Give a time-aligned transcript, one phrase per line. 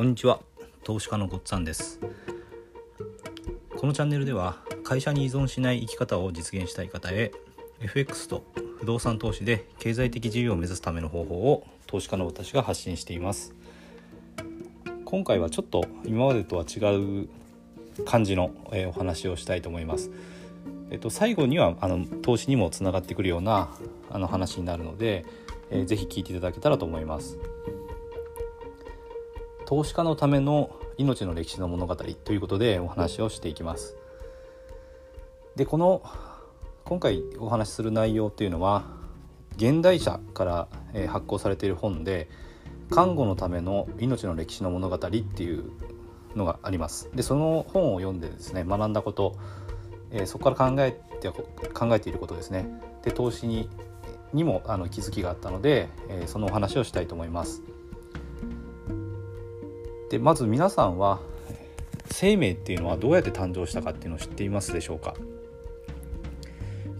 [0.00, 0.40] こんにちは。
[0.82, 2.00] 投資家のごっつんです。
[3.76, 7.32] このチャンネルでは会社に依存しない生き方を実現したい方へ
[7.82, 8.42] FX と
[8.78, 13.52] 不動産投資で経済的自由を目指すための方法を投資家の私が発信しています。
[15.04, 16.78] 今回はちょっと今までとは違
[17.24, 17.28] う
[18.06, 18.52] 感じの、
[18.88, 20.10] お話をしたいと思います。
[20.90, 23.68] えっと、最後にはあの投資にもつながってくるような
[24.08, 25.26] あの話になるので、
[25.70, 27.36] えー、ぜひ聞いていただけたらと思います。
[29.70, 33.96] 投資家のための命の歴史の物語ということでお話をしていきます。
[35.54, 36.02] でこの
[36.84, 38.82] 今回お話しする内容というのは
[39.58, 40.68] 現代社から
[41.06, 42.28] 発行されている本で
[42.90, 45.70] 「看護のための命の歴史の物語」っていう
[46.34, 47.08] のがあります。
[47.14, 49.36] でその本を読んでですね学んだこと、
[50.10, 52.66] え、そこから考えて考えていることですね
[53.02, 53.68] で投資に
[54.32, 57.62] にもあの気づきがあったので、え、そのお話をしたいと思います。
[60.10, 61.20] でまず皆さんは
[62.10, 65.14] 生命っていうのはどうやって誕生したかっていうのを知っていますでしょうか？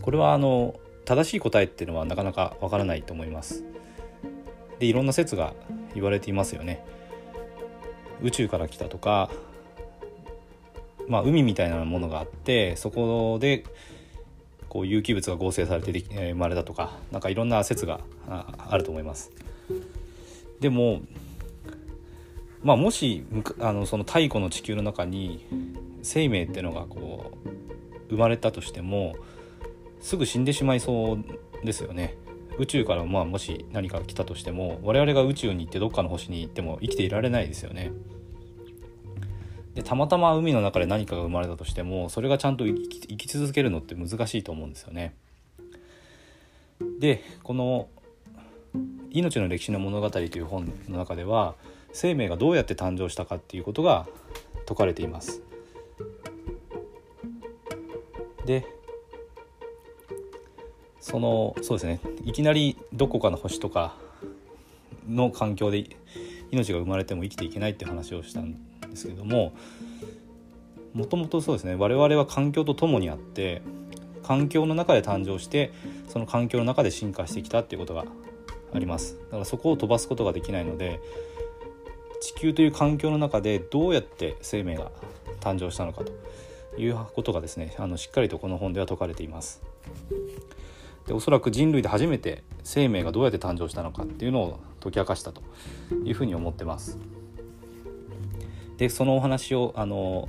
[0.00, 3.64] これはあの正しい答えっていうのはなかなかわからないと思います。
[4.78, 5.54] でいろんな説が
[5.94, 6.84] 言われていますよね。
[8.22, 9.30] 宇宙から来たとか
[11.08, 13.64] まあ海みたいなものがあってそこで
[14.68, 19.32] こう有機物が合成されて生まれたとか何かいろんな説があると思います。
[20.60, 21.00] でも
[22.62, 23.24] まあ、もし
[23.60, 25.46] あのその太古の地球の中に
[26.02, 27.48] 生命っていうのがこう
[28.10, 29.16] 生まれたとしても
[30.00, 32.16] すぐ死んでしまいそうですよね。
[32.58, 37.92] 宇宙からまあもし何か来たとしても我々が宇宙に行ってどっかの星に行っても生きていられないですよね。
[39.74, 45.14] でたまたま海の中で何かが生まれたとしてもそれがちゃんと生き生き続けるのって難しいと思うんですよね。
[46.98, 47.88] でこの
[49.10, 51.54] 「命の歴史の物語」という本の中では
[51.92, 54.06] 生命がどうやって誕生したかっていうことが
[54.60, 55.42] 説かれています。
[58.46, 58.64] で
[61.00, 62.00] そのそうですね。
[62.24, 63.96] いきなりどこかの星とか
[65.08, 65.84] の環境で
[66.50, 68.52] 命が生まれても生きていけないって話をしたん
[68.88, 69.52] ですけども
[70.92, 71.74] もともとそうですね。
[71.74, 73.62] 我々は環境とともにあって
[74.22, 75.72] 環境の中で誕生して
[76.08, 78.04] その環境の中で進化してきたっていうことが
[78.72, 79.16] あります。
[79.24, 81.00] だからそこを飛ばすことができないので
[82.20, 84.90] 地球という環境の中でどうやって生命が
[85.40, 89.62] 誕生したのかということがですねあのしっかりとこの本では説かれています。
[91.06, 95.42] でおそらく人類で初めて生命がどうやって誕生したのかっていうのを解き明かしたと
[96.04, 96.98] いうふうに思ってます。
[98.76, 100.28] でそのお話をあの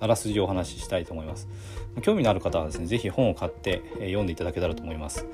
[0.00, 1.48] あらすじをお話ししたいと思います。
[2.02, 5.26] 興味のある方はですね是非本を買って読んでいただけたらと思います。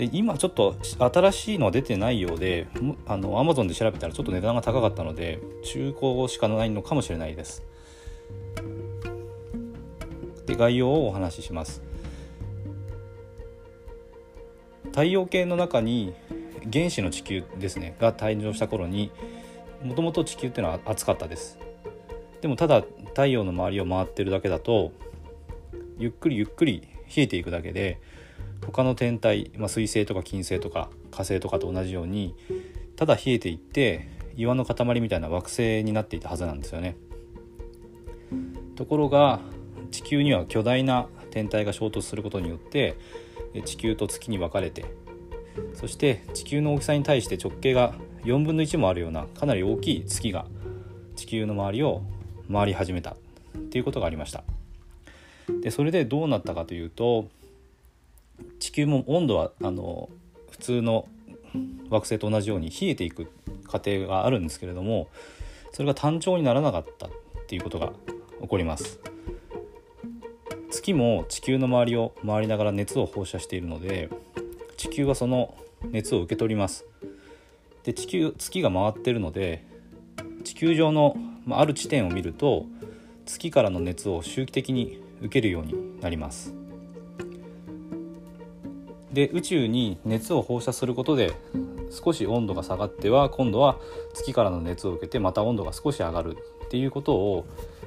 [0.00, 2.68] で今ちょっと新しいのは出てないようで
[3.06, 7.62] あの Amazon で調べたらちょっと値段が高かったので中古しかないのかもしれないです。
[10.46, 11.82] で概要をお話しします。
[14.86, 16.14] 太陽系の中に
[16.72, 19.12] 原始の地球ですねが誕生した頃に
[19.84, 21.58] もともと地球っていうのは暑かったです。
[22.40, 24.92] でもただ太陽の周りを回ってるだけだと
[25.98, 28.00] ゆっくりゆっくり冷えていくだけで
[28.66, 32.34] 他の天体、まあ、水星とか金星とか火星とかと同じように
[32.96, 36.96] ただ冷えていって岩の塊みたいな惑星になっていたはずなんですよね。
[38.76, 39.40] ところが
[39.90, 42.96] 地球には巨大な天体が衝突することによって
[43.64, 44.84] 地球と月に分かれて
[45.74, 47.94] そして地球の大きさに対して直径が
[48.24, 50.46] 4分の1もあるようなかなり大きい月が
[51.16, 52.02] 地球の周りを
[52.50, 53.16] 回り始めたっ
[53.70, 54.44] ていうことがありました。
[55.62, 57.28] でそれでどうなったかというと
[58.58, 60.08] 地球も温度はあの
[60.50, 61.08] 普通の
[61.88, 63.30] 惑星と同じように冷えていく
[63.64, 65.08] 過程があるんですけれども
[65.72, 67.10] それが単調にならなかったっ
[67.46, 67.92] ていうことが
[68.40, 69.00] 起こります。
[70.70, 74.08] 月も地球の周りを回りながら熱を放射しているので
[74.76, 75.56] 地球はその
[75.90, 76.84] 熱を受け取ります。
[77.82, 79.64] で地球月が回ってるので
[80.44, 81.16] 地球上の
[81.50, 82.66] ある地点を見ると
[83.26, 86.59] 月からの熱を周期的に受けるようになります。
[89.12, 91.32] で宇宙に熱を放射することで
[91.90, 93.76] 少し温度が下がっては今度は
[94.14, 97.46] 月からの熱を受けてまた温度が少し上がるっていうことを、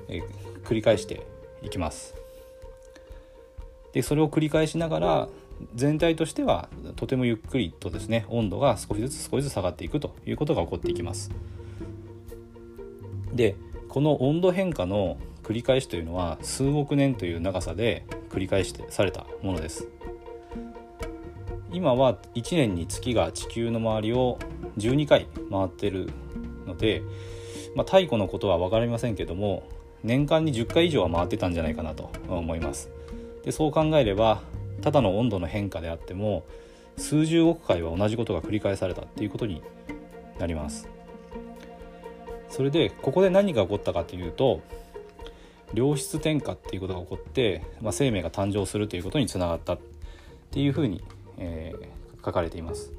[0.10, 0.22] え
[0.66, 1.26] 繰り返して
[1.62, 2.16] いきます。
[3.94, 5.28] でそれを繰り返しながら
[5.76, 11.32] 全体としてはとてもゆっくりとですね温度が少しずつ少しずつ下がっていくということが起こっていきます。
[13.34, 13.56] で
[13.88, 19.88] この温度変化の繰り返しというのは数億年という長さで繰り返してされたものです。
[21.74, 24.40] 今は1年に月が地球の周りを
[24.78, 26.10] 12回回ってる
[26.66, 27.04] ので
[27.76, 29.64] まあ、太古のことは分かりませんけども
[30.04, 32.90] 年間に10回以上は回ってたんじゃないかなと思います。
[33.44, 34.42] でそう考えれば
[34.82, 36.44] ただの温度の変化であっても
[36.98, 39.62] 数十億回は同じことが繰り返されたっていうことに
[40.40, 40.88] なります。
[42.50, 44.62] それでここで何が起こったかというと
[45.74, 49.80] 良質転化っていうことが起こって、まあ、生命が誕生するということにつながったっ
[50.52, 51.04] ていうふうに、
[51.38, 52.94] えー、書かれています。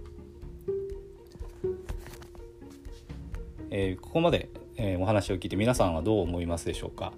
[3.70, 7.12] えー、ここまで、えー、お話を聞いて皆さんはどう思いますでしょうか？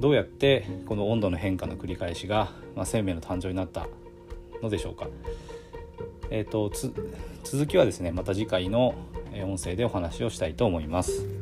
[0.00, 3.86] どうやってこの温度の変化の繰り返しが、まあ、生命の誕生になった
[4.62, 5.08] のでしょうか、
[6.30, 6.90] えーと、と
[7.44, 8.94] 続きはですねまた次回の
[9.44, 11.39] 音声でお話をしたいと思います。